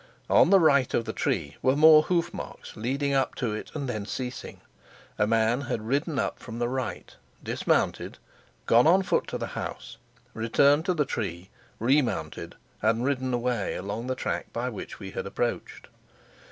[0.31, 3.87] On the right of the tree were more hoof marks, leading up to it and
[3.87, 4.59] then ceasing.
[5.19, 8.17] A man had ridden up from the right, dismounted,
[8.65, 9.97] gone on foot to the house,
[10.33, 15.27] returned to the tree, remounted, and ridden away along the track by which we had
[15.27, 15.87] approached.